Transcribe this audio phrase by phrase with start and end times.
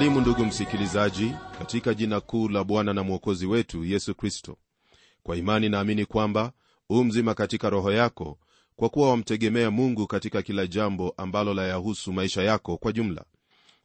[0.00, 4.56] Kusalimu ndugu msikilizaji katika jina kuu la bwana na mwokozi wetu yesu kristo.
[5.22, 6.52] Kwa imani naamini kwamba
[6.88, 8.38] u mzima katika roho yako
[8.76, 13.24] kwa kuwa wamtegemea mungu katika kila jambo ambalo la yahusu maisha yako kwa jumla.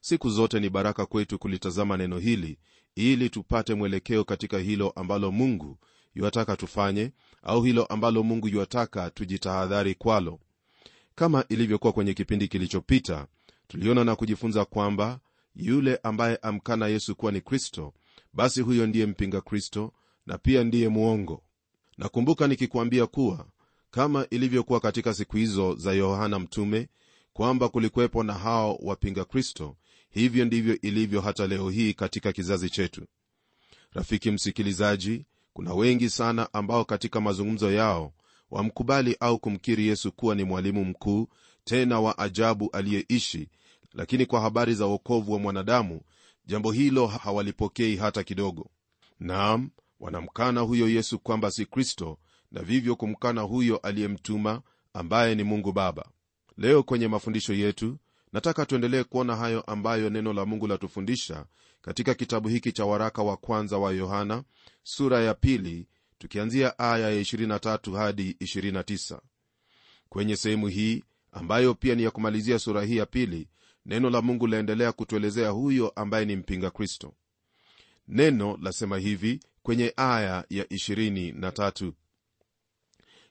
[0.01, 2.57] Siku zote ni baraka kwetu kulitazama neno hili
[2.95, 5.77] ili tupate mwelekeo katika hilo ambalo mungu
[6.15, 7.11] yuataka tufanye
[7.43, 10.40] au hilo ambalo mungu yuataka tujitahadhari kwalo.
[11.15, 13.27] Kama ilivyokuwa kwenye kipindi kilichopita
[13.68, 15.20] tuliona na kujifunza kwamba
[15.55, 17.93] yule ambaye amkana yesu kuwa ni kristo
[18.34, 19.93] basi huyo ndiye mpinga kristo
[20.25, 21.43] na pia ndiye mwongo
[21.97, 23.45] nakumbuka nikikwambia kuwa
[23.91, 26.87] kama ilivyokuwa katika siku hizo za yohana mtume
[27.34, 29.75] kwamba kulikuwepo na hao wapinga kristo
[30.09, 33.05] hivyo ndivyo ilivyo hata leo hii katika kizazi chetu.
[33.93, 38.13] Rafiki msikilizaji kuna wengi sana ambao katika mazungumzo yao
[38.51, 41.27] wamkubali au kumkiri yesu kuwa ni mwalimu mkuu
[41.63, 43.49] tena wa ajabu aliyeishi
[43.96, 46.01] lakini kwa habari za uokovu wa mwanadamu
[46.46, 48.70] jambo hilo hawalipokei hata kidogo.
[49.20, 52.18] Naam wanamkana huyo yesu kwamba si kristo
[52.52, 54.62] na vivyo kumkana huyo aliyemtuma
[54.93, 56.05] ambaye ni mungu baba.
[56.57, 57.98] Leo kwenye mafundisho yetu
[58.34, 61.46] nataka tuendelee kuona hayo ambayo neno la mungu latufundisha
[61.82, 64.44] katika kitabu hiki cha waraka wa kwanza wa yohana
[64.84, 65.88] sura ya pili
[66.18, 69.19] tukianzia aya ya 23 hadi 29
[70.09, 73.48] kwenye sehemu hii ambayo pia ni ya kumalizia sura hii ya pili
[73.85, 77.13] neno la mungu laendelea kutuelezea huyo ambaye ni mpinga kristo.
[78.07, 81.91] Neno lasema hivi kwenye aya ya 23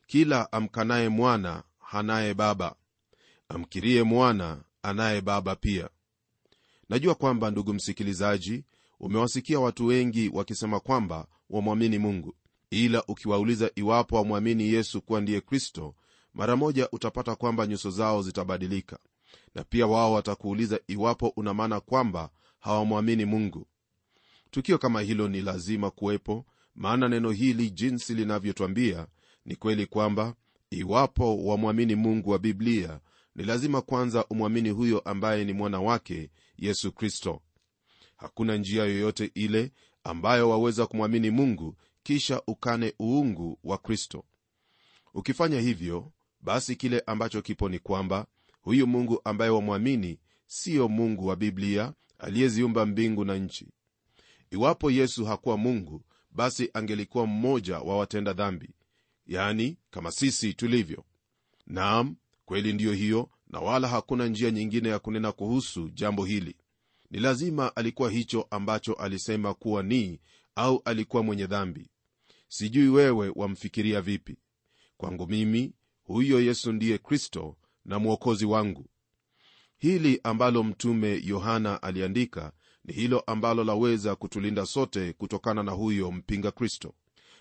[0.07, 2.75] kila amkanaye mwana hanaye baba
[3.49, 5.89] amkirie mwana anaye baba pia.
[6.89, 8.65] Najua kwamba ndugu msikilizaji
[9.01, 12.35] umewasikia watu wengi wakisema kwamba wamwamini mungu.
[12.71, 15.95] Ila ukiwauliza iwapo wamwamini yesu kuwa ndiye kristo
[16.35, 18.99] mara moja utapata kwamba nyuso zao zitabadilika
[19.55, 22.31] na pia wao watakuuliza iwapo una maana kwamba
[22.61, 23.67] hawamwamini mungu.
[24.51, 29.07] Tukio kama hilo ni lazima kuwepo maana neno hili jinsi linavyotwambia
[29.45, 30.35] ni kweli kwamba
[30.71, 33.01] iwapo wamwamini mungu wa biblia
[33.35, 37.41] ni lazima kwanza umwamini huyo ambaye ni mwana wake yesu kristo.
[38.17, 39.73] Hakuna njia yoyote ile
[40.05, 44.25] ambayo waweza kumwamini mungu kisha ukane uungu wa kristo.
[45.15, 48.27] Ukifanya hivyo basi kile ambacho kipo ni kwamba
[48.65, 53.69] huyu mungu ambaye wamwamini siyo mungu wa biblia aliyeziumba mbingu na nchi.
[54.51, 58.71] Iwapo yesu hakuwa mungu basi angelikuwa mmoja wa watenda dhambi
[59.27, 61.05] yani kama sisi tulivyo.
[61.67, 66.57] Naam kweli ndiyo hiyo na wala hakuna njia nyingine ya kunena kuhusu jambo hili.
[67.11, 70.21] Ni lazima alikuwa hicho ambacho alisema kuwa ni
[70.55, 71.91] au alikuwa mwenye dhambi.
[72.49, 74.37] Sijui wewe wamfikiria vipi.
[74.97, 75.73] Kwangu mimi
[76.05, 78.87] huyo yesu ndiye kristo na mwokozi wangu.
[79.79, 82.53] Hili ambalo mtume yohana aliandika
[82.85, 86.95] ni hilo ambalo laweza kutulinda sote kutokana na huyo mpinga kristo.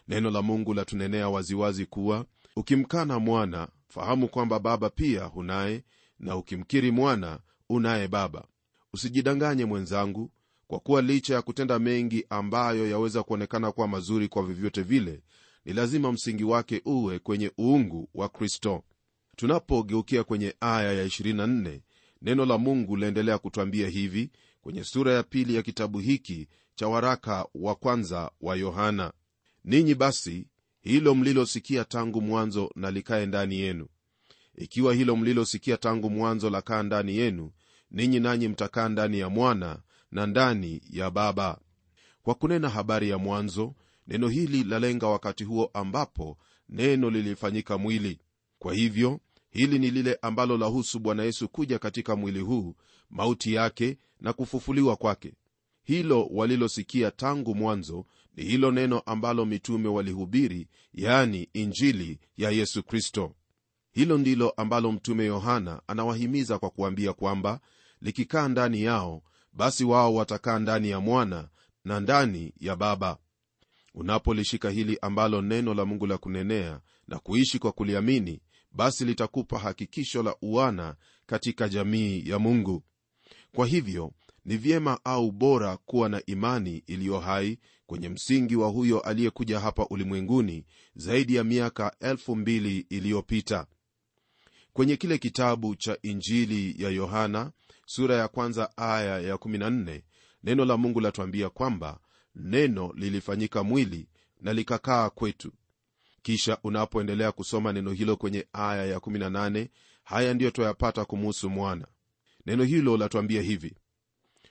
[0.08, 5.84] Neno la mungu latunenea waziwazi kuwa ukimkana mwana fahamu kwamba baba pia hunaye
[6.20, 7.40] na ukimkiri mwana
[7.70, 8.48] unaye baba.
[8.94, 10.32] Usijidanganye mwenzangu
[10.68, 15.22] kwa kuwa licha ya kutenda mengi ambayo yaweza kuonekana kuwa mazuri kwa vyovyote vile
[15.66, 18.84] ni lazima msingi wake uwe kwenye uungu wa kristo
[19.36, 21.80] tunapogeukia kwenye aya ya 24
[22.22, 27.46] neno la mungu laendelea kutwambia hivi kwenye sura ya pili ya kitabu hiki cha waraka
[27.56, 29.14] wa kwanza wa yohana.
[29.64, 30.48] Ninyi basi
[30.82, 33.88] hilo mlilosikia tangu mwanzo na likae ndani yenu.
[34.56, 37.52] Ikiwa hilo mlilosikia tangu mwanzo lakaa ndani yenu
[37.92, 39.80] ninyi nanyi mtakaa ndani ya mwana
[40.12, 41.60] na ndani ya baba.
[42.24, 43.76] Kwa kunena habari ya mwanzo
[44.08, 46.38] neno hili lalenga wakati huo ambapo
[46.70, 48.20] neno lilifanyika mwili
[48.64, 49.20] kwa hivyo
[49.50, 52.76] hili ni lile ambalo lahusu bwana yesu kuja katika mwili huu
[53.10, 55.34] mauti yake na kufufuliwa kwake.
[55.84, 58.06] Hilo walilosikia tangu mwanzo
[58.36, 63.36] ni hilo neno ambalo mitume walihubiri yani injili ya yesu kristo.
[63.92, 67.60] Hilo ndilo ambalo mtume yohana anawahimiza kwa kuambia kwamba
[68.02, 69.24] likikaa ndani yao
[69.54, 71.50] basi wao watakaa ndani ya mwana
[71.86, 73.18] na ndani ya baba.
[73.96, 78.42] Unapolishika hili ambalo neno la mungu la kunenea na kuishi kwa kuliamini
[78.74, 82.84] basi litakupa hakikisho la uana katika jamii ya mungu.
[83.56, 84.14] Kwa hivyo
[84.46, 89.86] ni vyema au bora kuwa na imani iliyo hai kwenye msingi wa huyo aliyekuja hapa
[89.90, 90.66] ulimwenguni
[90.96, 93.66] zaidi ya miaka elfu mbili iliyopita.
[94.74, 97.52] Kwenye kile kitabu cha injili ya yohana
[97.86, 100.02] sura ya kwanza aya ya 14
[100.44, 102.00] neno la mungu latuambia kwamba
[102.36, 104.08] neno lilifanyika mwili
[104.42, 105.52] na likakaa kwetu
[106.24, 109.68] kisha unapoendelea kusoma neno hilo kwenye aya ya 18
[110.04, 111.88] haya ndiyo twayapata kumuhusu mwana.
[112.46, 113.76] Neno hilo latuambia hivi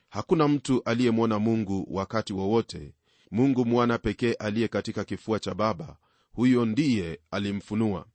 [0.09, 2.93] hakuna mtu aliyemwona mungu wakati wowote.
[3.31, 5.97] Mungu mwana pekee aliye katika kifua cha baba
[6.33, 8.05] huyo ndiye alimfunua.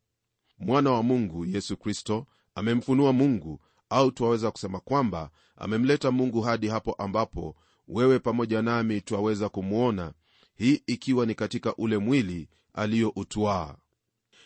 [0.58, 6.92] Mwana wa mungu yesu kristo amemfunua mungu au twaweza kusema kwamba amemleta mungu hadi hapo
[6.92, 7.56] ambapo
[7.88, 10.12] wewe pamoja nami twaweza kumwona
[10.54, 13.76] hii ikiwa ni katika ule mwili aliyoutwaa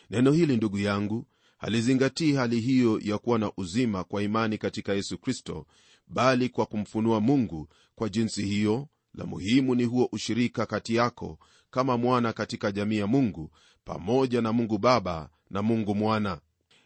[0.09, 1.25] neno hili ndugu yangu
[1.57, 5.65] halizingatii hali hiyo ya kuwa na uzima kwa imani katika yesu kristo
[6.07, 8.87] bali kwa kumfunua mungu kwa jinsi hiyo.
[9.13, 11.39] La muhimu ni huo ushirika kati yako
[11.71, 13.51] kama mwana katika jamii ya mungu
[13.85, 16.39] pamoja na mungu baba na mungu mwana.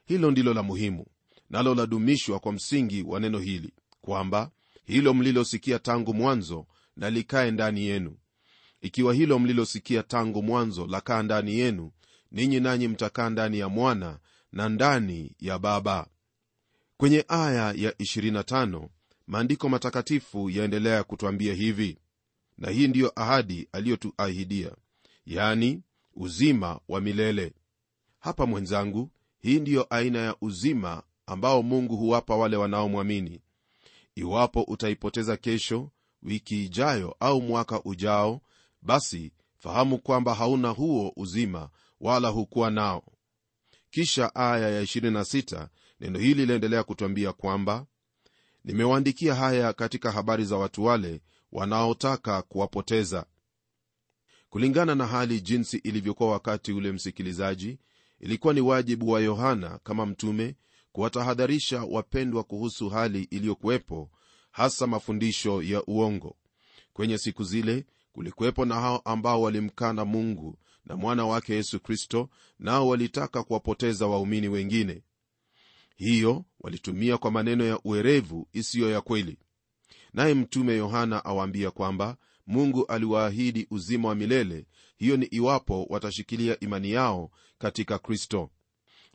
[0.05, 1.05] Hilo ndilo la muhimu
[1.49, 4.51] nalo ladumishwa kwa msingi wa neno hili kwamba
[4.85, 6.65] hilo mlilosikia tangu mwanzo
[6.95, 8.17] na likae ndani yenu
[8.81, 11.91] ikiwa hilo mlilosikia tangu mwanzo lakaa ndani yenu
[12.31, 14.19] ninyi nanyi mtakaa ndani ya mwana
[14.51, 16.07] na ndani ya baba.
[16.97, 18.89] Kwenye aya ya 25
[19.27, 21.97] maandiko matakatifu yaendelea kutwambia hivi.
[22.57, 24.71] Na hii ndiyo ahadi aliyotuahidia
[25.25, 25.81] yani
[26.13, 27.53] uzima wa milele.
[28.19, 29.09] Hapa mwenzangu
[29.39, 33.41] hii ndiyo aina ya uzima ambao mungu huwapa wale wanaomwamini.
[34.15, 35.91] Iwapo utaipoteza kesho
[36.23, 38.41] wiki ijayo au mwaka ujao
[38.88, 41.69] basi fahamu kwamba hauna huo uzima
[42.01, 43.04] wala hukuwa nao.
[43.89, 45.68] Kisha aya ya 26
[46.00, 47.86] neno hili liendelea kutwambia kwamba
[48.63, 53.25] nimewaandikia haya katika habari za watu wale wanaotaka kuwapoteza.
[54.50, 57.80] Kulingana na hali jinsi ilivyokuwa wakati ule msikilizaji
[58.19, 60.56] ilikuwa ni wajibu wa yohana kama mtume
[60.92, 64.10] kuwatahadharisha wapendwa kuhusu hali iliyokuwepo
[64.51, 66.36] hasa mafundisho ya uongo.
[66.94, 67.86] Kwenye siku zile
[68.18, 72.30] kulikuwepo na hao ambao walimkana mungu na mwana wake yesu kristo
[72.60, 75.04] nao walitaka kuwapoteza waumini wengine.
[75.96, 79.38] Hiyo walitumia kwa maneno ya uerevu isiyo ya kweli.
[80.14, 82.18] Naye mtume yohana awaambia kwamba
[82.48, 84.68] mungu aliwaahidi uzima wa milele
[84.98, 88.50] hiyo ni iwapo watashikilia imani yao katika kristo.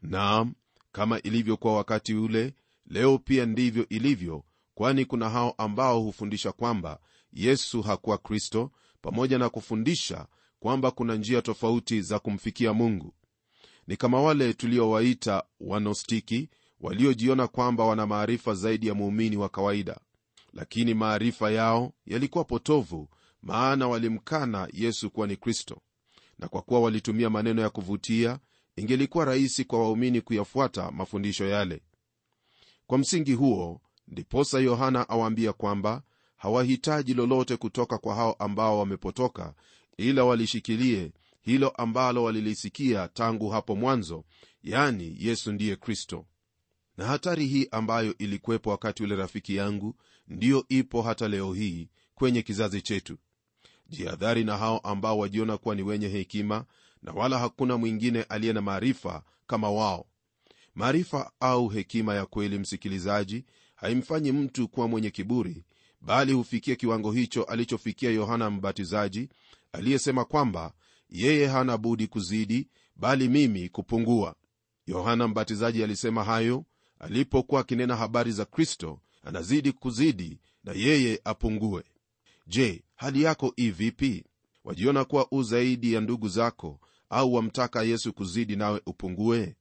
[0.02, 0.54] Naam
[0.92, 2.54] kama ilivyokuwa wakati ule
[2.86, 4.44] leo pia ndivyo ilivyo
[4.74, 7.00] kwani kuna hao ambao hufundisha kwamba
[7.32, 8.70] yesu hakuwa kristo
[9.02, 10.26] pamoja na kufundisha
[10.60, 13.14] kwamba kuna njia tofauti za kumfikia mungu.
[13.86, 16.50] Ni kama wale tuliowaita wanostiki
[16.80, 20.00] waliojiona kwamba wana maarifa zaidi ya muumini wa kawaida.
[20.52, 23.08] Lakini maarifa yao yalikuwa potovu
[23.42, 25.80] maana walimkana yesu kuwa ni kristo.
[26.38, 28.38] Na kwa kuwa walitumia maneno ya kuvutia
[28.76, 31.82] ingelikuwa rahisi kwa waumini kuyafuata mafundisho yale.
[32.86, 36.02] Kwa msingi huo ndiposa yohana awaambia kwamba
[36.42, 39.54] hawahitaji lolote kutoka kwa hao ambao wamepotoka
[39.96, 44.24] ila walishikilie hilo ambalo walilisikia tangu hapo mwanzo
[44.62, 46.26] yani yesu ndiye kristo.
[46.96, 49.94] Na hatari hii ambayo ilikuwepo wakati ule rafiki yangu
[50.28, 53.18] ndiyo ipo hata leo hii kwenye kizazi chetu.
[53.88, 56.64] Jihadhari na hao ambao wajiona kuwa ni wenye hekima
[57.02, 60.06] na wala hakuna mwingine aliye na maarifa kama wao.
[60.74, 63.44] Maarifa au hekima ya kweli msikilizaji
[63.74, 65.64] haimfanyi mtu kuwa mwenye kiburi
[66.02, 69.28] bali hufikia kiwango hicho alichofikia yohana mbatizaji
[69.72, 70.72] aliyesema kwamba
[71.10, 74.34] yeye hana budi kuzidi bali mimi kupungua.
[74.86, 76.64] Yohana mbatizaji alisema hayo
[76.98, 81.84] alipokuwa akinena habari za kristo anazidi kuzidi na yeye apungue.
[82.46, 84.24] Je hali yako i vipi?
[84.64, 86.80] Wajiona kuwa u zaidi ya ndugu zako
[87.10, 89.56] au wamtaka yesu kuzidi nawe upungue?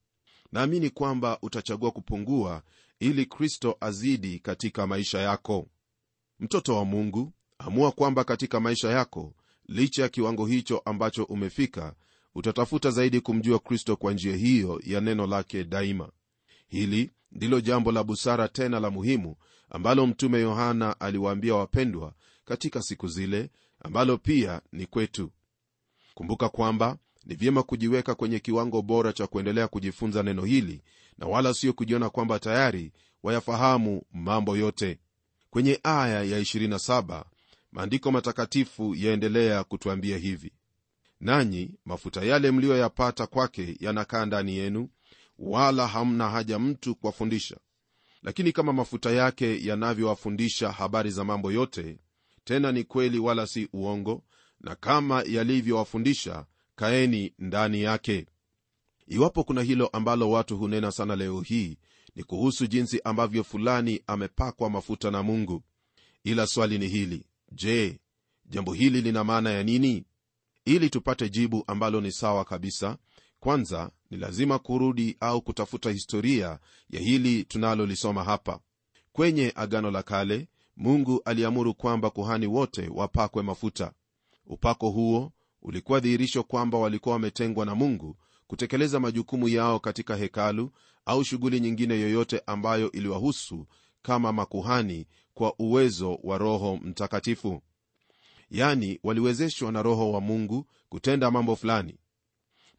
[0.52, 2.64] Naamini kwamba utachagua kupungua
[3.00, 5.68] ili kristo azidi katika maisha yako
[6.42, 9.34] mtoto wa mungu amua kwamba katika maisha yako
[9.68, 11.94] licha ya kiwango hicho ambacho umefika
[12.36, 16.10] utatafuta zaidi kumjua kristo kwa njia hiyo ya neno lake daima.
[16.68, 19.36] Hili ndilo jambo la busara tena la muhimu
[19.70, 22.14] ambalo mtume yohana aliwaambia wapendwa
[22.46, 23.50] katika siku zile
[23.84, 25.32] ambalo pia ni kwetu.
[26.14, 30.82] Kumbuka kwamba ni vyema kujiweka kwenye kiwango bora cha kuendelea kujifunza neno hili
[31.18, 32.92] na wala sio kujiona kwamba tayari
[33.24, 35.00] wayafahamu mambo yote
[35.52, 37.24] kwenye aya ya 27
[37.72, 40.52] maandiko matakatifu yaendelea kutwambia hivi.
[41.20, 44.90] Nanyi mafuta yale mliyoyapata kwake yanakaa ndani yenu
[45.40, 47.58] wala hamna haja mtu kuwafundisha.
[48.24, 52.00] Lakini kama mafuta yake yanavyowafundisha habari za mambo yote
[52.44, 54.24] tena ni kweli wala si uongo
[54.62, 58.26] na kama yalivyowafundisha kaeni ndani yake.
[59.08, 61.78] Iwapo kuna hilo ambalo watu hunena sana leo hii
[62.16, 65.64] ni kuhusu jinsi ambavyo fulani amepakwa mafuta na mungu.
[66.24, 68.00] Ila swali ni hili je
[68.46, 70.06] jambo hili lina maana ya nini?
[70.66, 72.98] Ili tupate jibu ambalo ni sawa kabisa
[73.40, 78.60] kwanza ni lazima kurudi au kutafuta historia ya hili tunalolisoma hapa.
[79.12, 83.94] Kwenye agano la kale mungu aliamuru kwamba kuhani wote wapakwe mafuta.
[84.46, 88.18] Upako huo ulikuwa dhihirisho kwamba walikuwa wametengwa na mungu
[88.52, 90.72] kutekeleza majukumu yao katika hekalu
[91.06, 93.68] au shughuli nyingine yoyote ambayo iliwahusu
[94.02, 97.62] kama makuhani kwa uwezo wa roho mtakatifu.
[98.50, 101.98] Yani waliwezeshwa na roho wa mungu kutenda mambo fulani.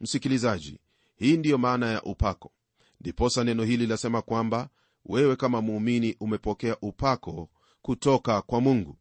[0.00, 0.78] Msikilizaji
[1.16, 2.52] hii ndiyo maana ya upako.
[3.00, 4.68] Ndiposa neno hili lasema kwamba
[5.06, 7.48] wewe kama muumini umepokea upako
[7.82, 8.96] kutoka kwa mungu.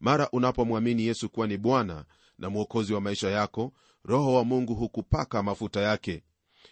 [0.00, 2.04] Mara unapomwamini yesu kuwa ni bwana
[2.38, 3.72] na mwokozi wa maisha yako
[4.04, 6.22] roho wa mungu hukupaka mafuta yake.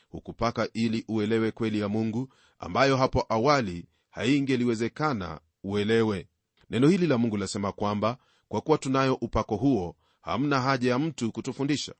[0.08, 6.28] Hukupaka ili uelewe kweli ya mungu ambayo hapo awali haingeliwezekana uelewe.
[6.70, 8.18] Neno hili la mungu lasema kwamba
[8.48, 11.94] kwa kuwa tunayo upako huo hamna haja ya mtu kutufundisha.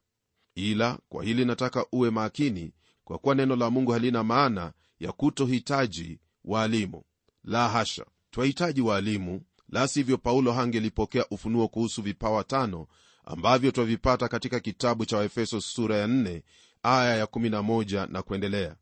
[0.54, 2.72] Ila kwa hili nataka uwe makini
[3.04, 7.02] kwa kuwa neno la mungu halina maana ya kutohitaji waalimu
[7.44, 8.06] la hasha!
[8.30, 12.86] Twahitaji waalimu la sivyo paulo hangelipokea ufunuo kuhusu vipawa tano
[13.32, 16.42] ambavyo twavipata katika kitabu cha waefeso sura ya 4
[16.82, 18.76] aya ya 11 na kuendelea.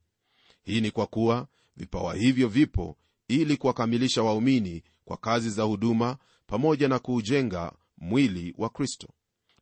[0.65, 2.97] Hii ni kwa kuwa vipawa hivyo vipo
[3.29, 9.09] ili kuwakamilisha waumini kwa kazi za huduma pamoja na kuujenga mwili wa kristo.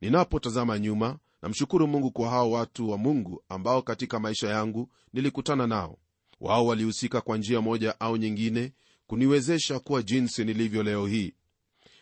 [0.00, 5.98] Ninapotazama nyuma namshukuru mungu kwa hao watu wa mungu ambao katika maisha yangu nilikutana nao.
[6.40, 8.72] Wao walihusika kwa njia moja au nyingine
[9.06, 11.34] kuniwezesha kuwa jinsi nilivyo leo hii.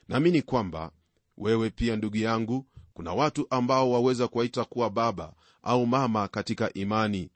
[0.09, 0.91] Naamini kwamba
[1.37, 7.31] wewe pia ndugu yangu kuna watu ambao waweza kuwaita kuwa baba au mama katika imani.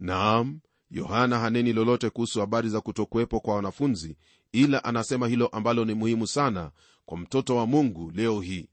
[0.00, 4.16] Naam yohana haneni lolote kuhusu habari za kutokuwepo kwa wanafunzi
[4.52, 6.70] ila anasema hilo ambalo ni muhimu sana
[7.06, 8.68] kwa mtoto wa mungu leo hii.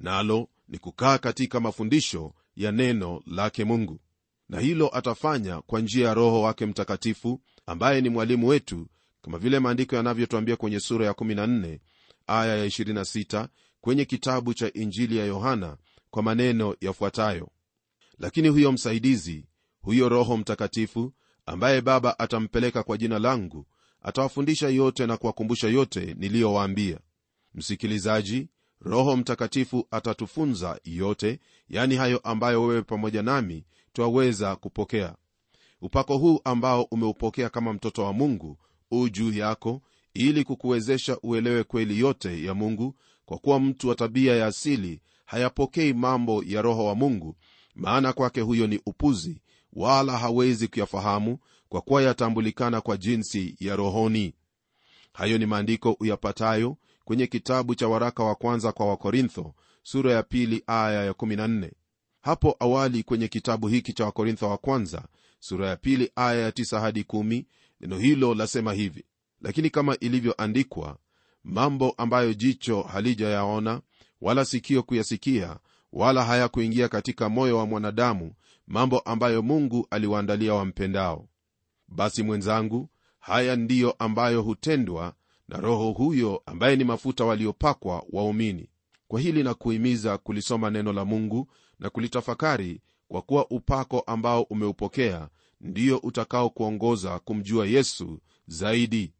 [0.00, 4.00] Nalo ni kukaa katika mafundisho ya neno lake mungu.
[4.48, 8.86] Na hilo atafanya kwa njia ya roho wake mtakatifu ambaye ni mwalimu wetu
[9.22, 11.78] kama vile maandiko yanavyotwambia kwenye sura ya 14
[12.26, 13.48] aya ya 26
[13.88, 15.76] kwenye kitabu cha injili ya yohana
[16.10, 17.48] kwa maneno yafuatayo.
[18.18, 19.46] Lakini huyo msaidizi
[19.82, 21.12] huyo roho mtakatifu
[21.46, 23.66] ambaye baba atampeleka kwa jina langu
[24.02, 27.00] atawafundisha yote na kuwakumbusha yote niliyowaambia.
[27.54, 28.48] Msikilizaji
[28.80, 35.14] roho mtakatifu atatufunza yote yani hayo ambayo wewe pamoja nami twaweza kupokea.
[35.80, 38.58] Upako huu ambao umeupokea kama mtoto wa mungu
[38.90, 39.82] u juu yako
[40.14, 42.94] ili kukuwezesha uelewe kweli yote ya mungu
[43.28, 47.36] kwa kuwa mtu wa tabia ya asili hayapokei mambo ya roho wa mungu
[47.74, 49.42] maana kwake huyo ni upuzi
[49.72, 54.34] wala hawezi kuyafahamu kwa kuwa yatambulikana kwa jinsi ya rohoni.
[55.12, 60.62] Hayo ni maandiko uyapatayo kwenye kitabu cha waraka wa kwanza kwa wakorintho sura ya pili
[60.66, 61.70] aya ya 14
[62.20, 65.02] hapo awali kwenye kitabu hiki cha wakorintho wa kwanza
[65.40, 67.44] sura ya pili aya ya 9 hadi 1
[67.80, 69.04] neno hilo lasema hivi.
[69.40, 70.98] Lakini kama ilivyoandikwa
[71.48, 73.80] mambo ambayo jicho halijayaona
[74.20, 75.56] wala sikio kuyasikia
[75.92, 78.32] wala hayakuingia katika moyo wa mwanadamu
[78.66, 81.28] mambo ambayo mungu aliwaandalia wampendao.
[81.88, 82.88] Basi mwenzangu
[83.20, 85.14] haya ndiyo ambayo hutendwa
[85.48, 88.68] na roho huyo ambaye ni mafuta waliopakwa waumini.
[89.08, 95.28] Kwa hili na kuhimiza kulisoma neno la mungu na kulitafakari kwa kuwa upako ambao umeupokea
[95.60, 99.12] ndiyo utakaokuongoza kumjua yesu zaidi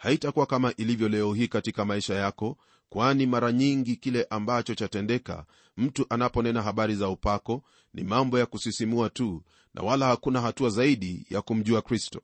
[0.00, 2.56] haitakuwa kama ilivyo leo hii katika maisha yako
[2.88, 7.62] kwani mara nyingi kile ambacho chatendeka mtu anaponena habari za upako
[7.94, 9.42] ni mambo ya kusisimua tu
[9.74, 12.22] na wala hakuna hatua zaidi ya kumjua kristo.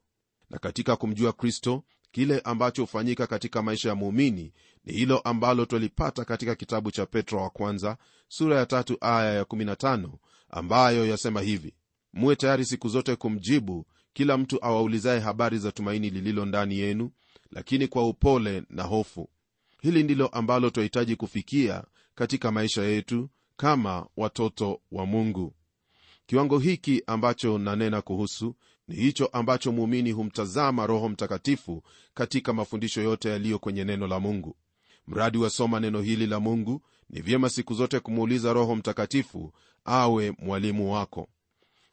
[0.51, 4.53] Na katika kumjua kristo kile ambacho hufanyika katika maisha ya muumini
[4.85, 7.97] ni hilo ambalo twalipata katika kitabu cha petro wa kwanza
[8.29, 10.09] sura ya tatu aya ya 15
[10.51, 11.75] ambayo yasema hivi
[12.13, 17.11] muwe tayari siku zote kumjibu kila mtu awaulizaye habari za tumaini lililo ndani yenu
[17.51, 19.29] lakini kwa upole na hofu.
[19.83, 21.85] Hili ndilo ambalo twahitaji kufikia
[22.15, 25.55] katika maisha yetu kama watoto wa mungu.
[26.27, 28.55] Kiwango hiki ambacho nanena kuhusu
[28.89, 31.83] ni hicho ambacho muumini humtazama roho mtakatifu
[32.15, 34.57] katika mafundisho yote yaliyo kwenye neno la mungu.
[35.07, 39.53] Mradi wasoma neno hili la mungu ni vyema siku zote kumuuliza roho mtakatifu
[39.85, 41.29] awe mwalimu wako.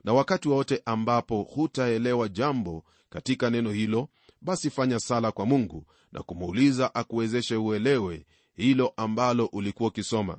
[0.03, 4.09] Na wakati wote ambapo hutaelewa jambo katika neno hilo
[4.43, 10.37] basi fanya sala kwa mungu na kumuuliza akuwezeshe uelewe hilo ambalo ulikuwa ukisoma.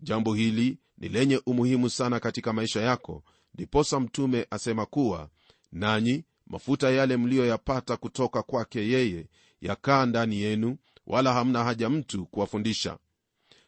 [0.00, 3.22] Jambo hili ni lenye umuhimu sana katika maisha yako
[3.54, 5.28] ndiposa mtume asema kuwa
[5.72, 9.26] nanyi mafuta yale mliyoyapata kutoka kwake yeye
[9.60, 10.76] yakaa ndani yenu
[11.06, 12.98] wala hamna haja mtu kuwafundisha.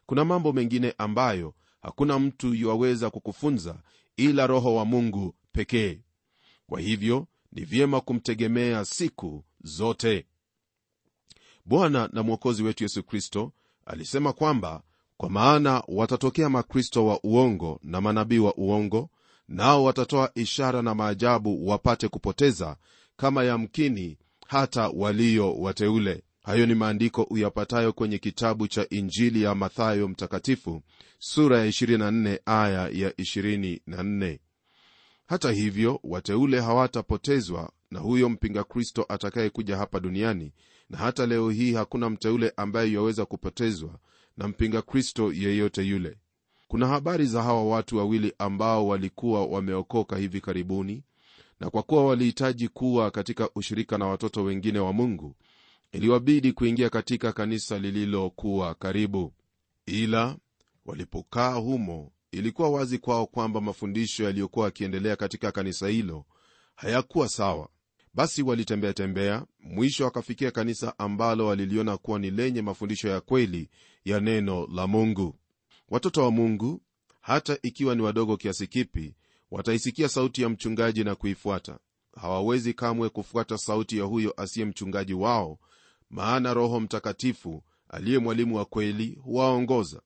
[0.06, 3.82] Kuna mambo mengine ambayo hakuna mtu yuwaweza kukufunza
[4.16, 6.00] ila roho wa mungu pekee.
[6.66, 10.26] Kwa hivyo ni vyema kumtegemea siku zote.
[11.64, 13.52] Bwana na mwokozi wetu yesu kristo
[13.86, 14.82] alisema kwamba
[15.16, 19.10] kwa maana watatokea makristo wa uongo na manabii wa uongo
[19.48, 22.76] nao watatoa ishara na maajabu wapate kupoteza
[23.16, 26.22] kama yamkini hata walio wateule.
[26.42, 30.82] Hayo ni maandiko uyapatayo kwenye kitabu cha injili ya mathayo mtakatifu
[31.18, 34.38] sura ya 24 aya ya 24
[35.26, 40.52] hata hivyo wateule hawatapotezwa na huyo mpinga kristo atakayekuja hapa duniani
[40.90, 43.98] na hata leo hii hakuna mteule ambaye yaweza kupotezwa
[44.36, 46.16] na mpinga kristo yeyote yule.
[46.68, 51.02] Kuna habari za hawa watu wawili ambao walikuwa wameokoka hivi karibuni
[51.60, 55.34] na kwa kuwa walihitaji kuwa katika ushirika na watoto wengine wa mungu
[55.92, 59.32] iliwabidi kuingia katika kanisa lililokuwa karibu.
[59.86, 60.36] Ila
[60.86, 66.24] walipokaa humo ilikuwa wazi kwao kwamba mafundisho yaliyokuwa yakiendelea katika kanisa hilo
[66.74, 67.68] hayakuwa sawa
[68.16, 73.68] basi walitembea tembea mwisho wakafikia kanisa ambalo waliliona kuwa ni lenye mafundisho ya kweli
[74.04, 75.34] ya neno la mungu.
[75.88, 76.80] Watoto wa mungu
[77.20, 79.14] hata ikiwa ni wadogo kiasi kipi
[79.50, 81.78] wataisikia sauti ya mchungaji na kuifuata.
[82.20, 85.58] Hawawezi kamwe kufuata sauti ya huyo asiye mchungaji wao
[86.10, 90.02] maana roho mtakatifu aliye mwalimu wa kweli huwaongoza.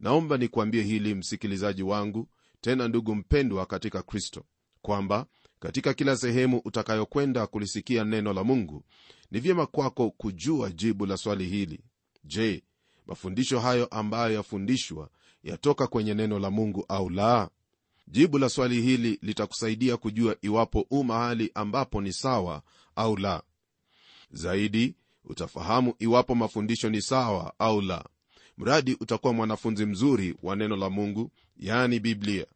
[0.00, 2.28] Naomba nikuambie hili msikilizaji wangu
[2.60, 4.44] tena ndugu mpendwa katika kristo
[4.82, 5.26] kwamba
[5.60, 8.84] katika kila sehemu utakayokwenda kulisikia neno la mungu
[9.30, 11.80] ni vyema kwako kujua jibu la swali hili.
[12.24, 12.62] Je
[13.06, 15.08] mafundisho hayo ambayo yafundishwa
[15.42, 17.50] yatoka kwenye neno la mungu au la?
[18.08, 22.62] Jibu la swali hili litakusaidia kujua iwapo u mahali ambapo ni sawa
[22.96, 23.42] au la.
[24.30, 28.04] Zaidi utafahamu iwapo mafundisho ni sawa au la.
[28.58, 32.46] Mradi utakuwa mwanafunzi mzuri wa neno la mungu yani biblia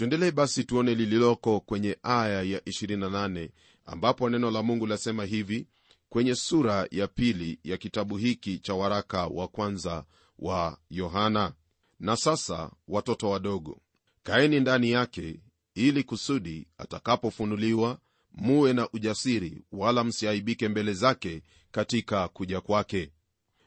[0.00, 3.48] tuendelee basi tuone lililoko kwenye aya ya 28
[3.86, 5.66] ambapo neno la mungu lasema hivi
[6.08, 10.04] kwenye sura ya pili ya kitabu hiki cha waraka wa kwanza
[10.38, 11.52] wa yohana.
[11.98, 13.80] Na sasa watoto wadogo
[14.22, 15.40] kaeni ndani yake
[15.74, 17.98] ili kusudi atakapofunuliwa
[18.32, 23.10] muwe na ujasiri wala msiaibike mbele zake katika kuja kwake.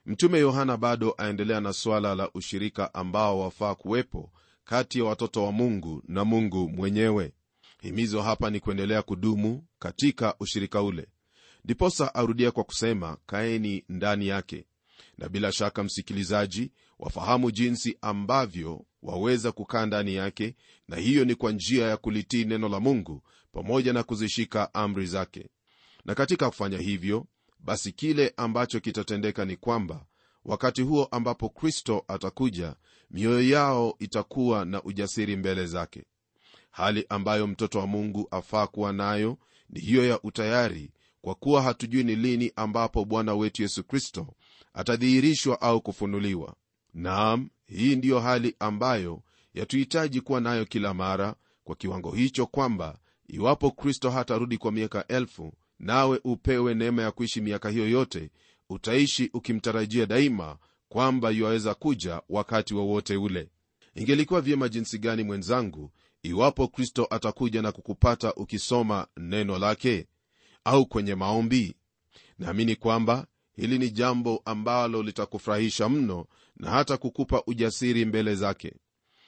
[0.06, 4.32] Mtume yohana bado aendelea na swala la ushirika ambao wafaa kuwepo
[4.66, 7.34] kati ya watoto wa mungu na mungu mwenyewe.
[7.82, 11.08] Himizo hapa ni kuendelea kudumu katika ushirika ule.
[11.64, 14.66] Ndiposa arudia kwa kusema kaeni ndani yake.
[15.18, 20.56] Na bila shaka msikilizaji wafahamu jinsi ambavyo waweza kukaa ndani yake
[20.88, 25.50] na hiyo ni kwa njia ya kulitii neno la mungu pamoja na kuzishika amri zake.
[26.06, 27.28] Na katika kufanya hivyo
[27.60, 30.06] basi kile ambacho kitatendeka ni kwamba
[30.46, 32.76] wakati huo ambapo kristo atakuja
[33.14, 36.04] mioyo yao itakuwa na ujasiri mbele zake.
[36.72, 39.38] Hali ambayo mtoto wa mungu afaa kuwa nayo
[39.70, 44.28] ni hiyo ya utayari kwa kuwa hatujui ni lini ambapo bwana wetu yesu kristo
[44.74, 46.56] atadhihirishwa au kufunuliwa.
[46.94, 49.22] Naam hii ndiyo hali ambayo
[49.54, 52.98] yatuhitaji kuwa nayo kila mara kwa kiwango hicho kwamba
[53.28, 58.30] iwapo kristo hatarudi kwa miaka elfu nawe upewe neema ya kuishi miaka hiyo yote
[58.70, 60.58] utaishi ukimtarajia daima
[60.94, 63.50] kwamba yuaweza kuja wakati wowote wa ule.
[63.96, 65.92] Ingelikuwa vyema jinsi gani mwenzangu
[66.24, 70.08] iwapo kristo atakuja na kukupata ukisoma neno lake?
[70.64, 71.76] Au kwenye maombi?
[72.40, 76.26] Naamini kwamba hili ni jambo ambalo litakufurahisha mno
[76.58, 78.74] na hata kukupa ujasiri mbele zake.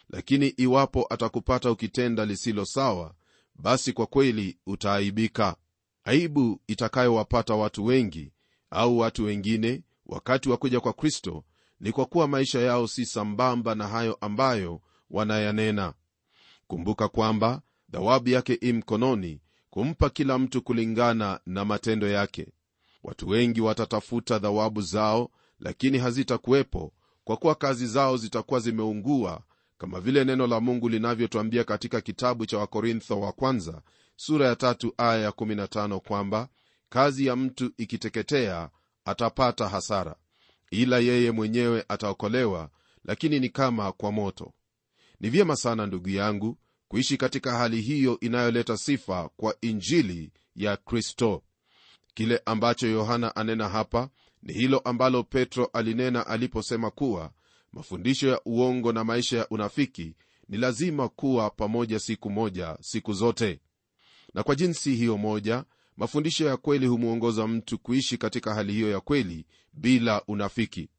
[0.10, 3.14] Lakini iwapo atakupata ukitenda lisilo sawa
[3.56, 5.56] basi kwa kweli utaaibika.
[6.04, 8.32] Aibu itakayowapata watu wengi
[8.70, 11.44] au watu wengine wakati wa kuja kwa kristo
[11.86, 15.94] ni kwa kuwa maisha yao si sambamba na hayo ambayo wanayanena.
[16.68, 22.48] Kumbuka kwamba dhawabu yake i mkononi kumpa kila mtu kulingana na matendo yake.
[23.04, 26.94] Watu wengi watatafuta dhawabu zao lakini hazitakuwepo
[27.24, 29.42] kwa kuwa kazi zao zitakuwa zimeungua
[29.78, 33.82] kama vile neno la mungu linavyotwambia katika kitabu cha wakorintho wa kwanza
[34.16, 36.48] sura ya tatu aya ya 15 kwamba
[36.90, 38.70] kazi ya mtu ikiteketea
[39.06, 40.16] atapata hasara
[40.72, 42.70] ila yeye mwenyewe ataokolewa
[43.06, 44.54] lakini ni kama kwa moto.
[45.20, 51.44] Ni vyema sana ndugu yangu kuishi katika hali hiyo inayoleta sifa kwa injili ya kristo.
[52.14, 54.10] Kile ambacho yohana anena hapa
[54.44, 57.32] ni hilo ambalo petro alinena aliposema kuwa
[57.74, 60.16] mafundisho ya uongo na maisha ya unafiki
[60.50, 63.60] ni lazima kuwa pamoja siku moja siku zote.
[64.34, 65.64] Na kwa jinsi hiyo moja
[65.98, 70.90] mafundisho ya kweli humwongoza mtu kuishi katika hali hiyo ya kweli bila unafiki.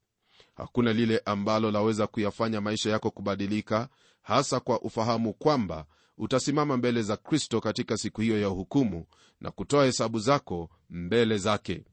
[0.55, 3.89] Hakuna lile ambalo laweza kuyafanya maisha yako kubadilika
[4.23, 5.87] hasa kwa ufahamu kwamba
[6.19, 9.07] utasimama mbele za kristo katika siku hiyo ya hukumu
[9.41, 11.85] na kutoa hesabu zako mbele zake.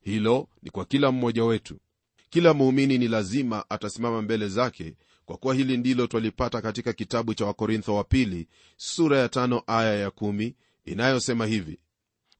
[0.00, 1.78] Hilo ni kwa kila mmoja wetu.
[2.30, 7.44] Kila muumini ni lazima atasimama mbele zake kwa kuwa hili ndilo twalipata katika kitabu cha
[7.46, 11.78] wakorintho wa pili sura ya tano aya ya kumi inayosema hivi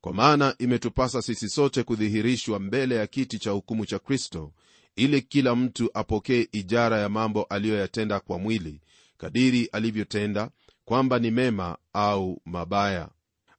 [0.03, 4.53] kwa maana imetupasa sisi sote kudhihirishwa mbele ya kiti cha hukumu cha kristo
[4.97, 8.81] ili kila mtu apokee ijara ya mambo aliyoyatenda kwa mwili
[9.19, 10.51] kadiri alivyotenda
[10.85, 13.09] kwamba ni mema au mabaya.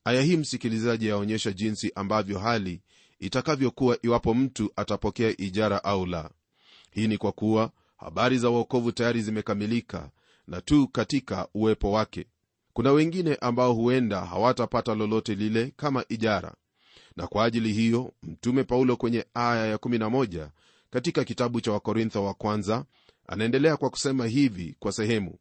[0.05, 2.81] Aya hii msikilizaji yaonyesha jinsi ambavyo hali
[3.19, 6.29] itakavyokuwa iwapo mtu atapokea ijara au la.
[6.91, 10.09] Hii ni kwa kuwa habari za uokovu tayari zimekamilika
[10.47, 12.25] na tu katika uwepo wake
[12.73, 16.55] kuna wengine ambao huenda hawatapata lolote lile kama ijara.
[17.15, 20.47] Na kwa ajili hiyo mtume paulo kwenye aya ya11
[20.89, 22.85] katika kitabu cha wakorintho wa kwanza
[23.27, 25.35] anaendelea kwa kusema hivi kwa sehemu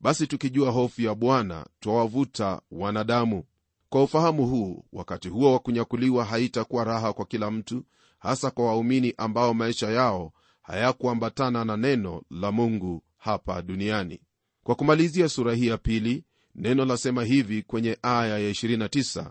[0.00, 3.44] basi tukijua hofu ya bwana twawavuta wanadamu.
[3.88, 7.84] Kwa ufahamu huu wakati huo wa kunyakuliwa haitakuwa raha kwa kila mtu
[8.18, 14.20] hasa kwa waumini ambao maisha yao hayakuambatana na neno la mungu hapa duniani.
[14.62, 19.30] Kwa kumalizia sura hii ya pili neno lasema hivi kwenye aya ya 29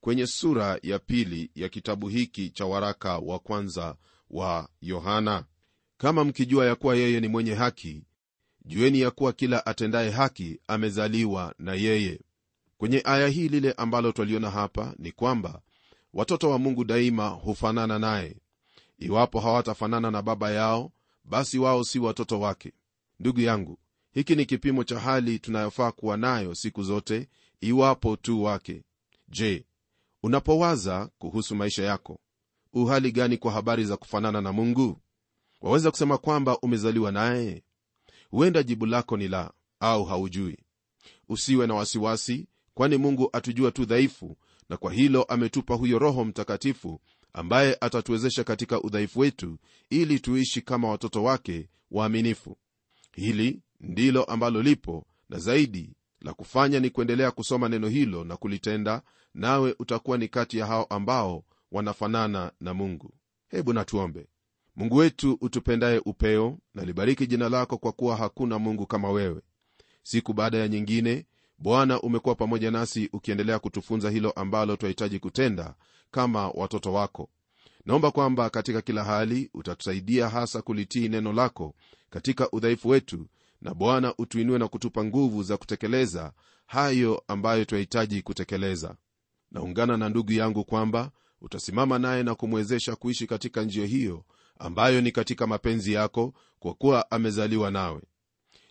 [0.00, 3.96] kwenye sura ya pili ya kitabu hiki cha waraka wa kwanza
[4.30, 5.44] wa yohana.
[5.98, 8.04] Kama mkijua ya kuwa yeye ni mwenye haki
[8.64, 12.20] jueni ya kuwa kila atendaye haki amezaliwa na yeye.
[12.78, 15.60] Kwenye aya hii lile ambalo twaliona hapa ni kwamba
[16.14, 18.36] watoto wa mungu daima hufanana naye.
[18.98, 20.92] Iwapo hawatafanana na baba yao
[21.24, 22.72] basi wao si watoto wake.
[23.20, 23.78] Ndugu yangu
[24.14, 27.28] hiki ni kipimo cha hali tunayofaa kuwa nayo siku zote
[27.60, 28.82] iwapo tu wake.
[29.28, 29.64] Je
[30.22, 32.20] unapowaza kuhusu maisha yako
[32.72, 35.00] uhali gani kwa habari za kufanana na mungu?
[35.60, 37.62] Waweza kusema kwamba umezaliwa naye?
[38.30, 40.58] Huenda jibu lako ni la au haujui.
[41.28, 44.36] Usiwe na wasiwasi kwani mungu atujua tu dhaifu
[44.68, 47.00] na kwa hilo ametupa huyo roho mtakatifu
[47.32, 49.58] ambaye atatuwezesha katika udhaifu wetu
[49.90, 52.56] ili tuishi kama watoto wake waaminifu.
[53.16, 59.02] Hili ndilo ambalo lipo na zaidi la kufanya ni kuendelea kusoma neno hilo na kulitenda
[59.34, 63.10] nawe utakuwa ni kati ya hao ambao wanafanana na mungu.
[63.48, 64.26] Hebu natuombe
[64.76, 69.40] mungu wetu utupendaye upeo nalibariki jina lako kwa kuwa hakuna mungu kama wewe.
[70.02, 71.26] Siku baada ya nyingine
[71.58, 75.74] bwana umekuwa pamoja nasi ukiendelea kutufunza hilo ambalo twahitaji kutenda
[76.10, 77.28] kama watoto wako.
[77.86, 81.74] Naomba kwamba katika kila hali utatusaidia hasa kulitii neno lako
[82.10, 83.26] katika udhaifu wetu
[83.64, 86.32] na bwana utuinue na kutupa nguvu za kutekeleza
[86.66, 88.96] hayo ambayo twahitaji kutekeleza.
[89.50, 94.24] Naungana na ndugu yangu kwamba utasimama naye na kumwezesha kuishi katika njia hiyo
[94.58, 98.02] ambayo ni katika mapenzi yako kwa kuwa amezaliwa nawe.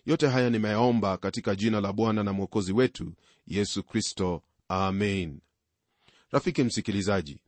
[0.06, 3.12] Yote haya nimeyaomba katika jina la bwana na mwokozi wetu
[3.46, 4.42] yesu kristo.
[4.68, 5.40] Amen.
[6.30, 7.38] Rafiki msikilizaji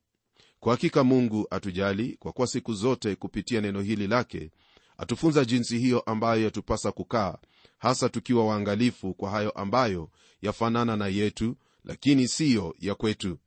[0.61, 4.50] kwa hakika mungu atujali kwa kuwa siku zote kupitia neno hili lake
[4.98, 7.37] atufunza jinsi hiyo ambayo yatupasa kukaa
[7.78, 10.11] hasa tukiwa waangalifu kwa hayo ambayo
[10.42, 13.38] yafanana na yetu lakini siyo ya kwetu.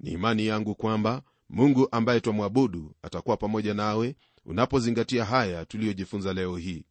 [0.00, 6.84] Ni imani yangu kwamba mungu ambaye twamwabudu atakuwa pamoja nawe unapozingatia haya tuliyojifunza leo hii.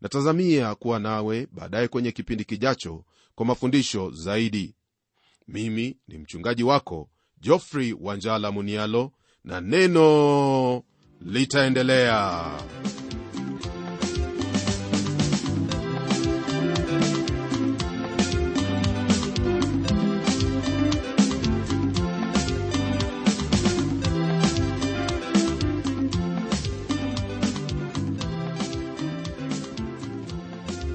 [0.00, 4.74] Natazamia kuwa nawe baadaye kwenye kipindi kijacho kwa mafundisho zaidi.
[5.48, 9.12] Mimi ni mchungaji wako jofrey wanjala munialo
[9.44, 10.82] na neno
[11.26, 12.44] litaendelea.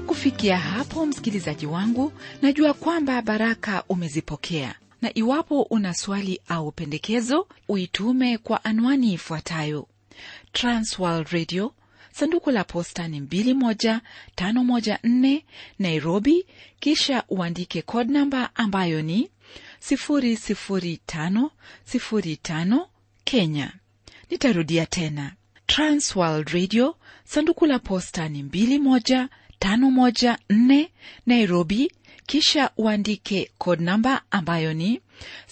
[0.06, 4.74] Kufikia hapo msikilizaji wangu najua kwamba baraka umezipokea.
[5.02, 9.86] Na iwapo una swali au pendekezo uitume kwa anwani ifuatayo
[10.54, 11.74] transworld radio
[12.12, 15.42] sanduku la posta ni 21514
[15.78, 16.46] nairobi.
[16.80, 19.30] Kisha uandike code namba ambayo ni
[19.90, 22.86] 00505
[23.24, 23.72] kenya.
[24.30, 25.32] Nitarudia tena.
[25.66, 29.28] Transworld radio sanduku la posta ni 21
[29.60, 30.88] 514
[31.26, 31.92] nairobi.
[32.26, 35.00] Kisha uandike code namba ambayo ni